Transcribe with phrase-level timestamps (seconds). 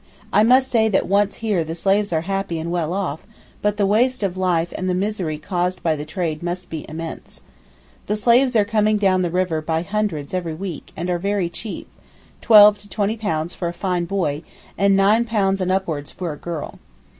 [0.33, 3.21] I must say that once here the slaves are happy and well off,
[3.61, 7.41] but the waste of life and the misery caused by the trade must be immense.
[8.07, 12.79] The slaves are coming down the river by hundreds every week, and are very cheap—twelve
[12.79, 14.41] to twenty pounds for a fine boy,
[14.75, 16.79] and nine pounds and upwards for a girl.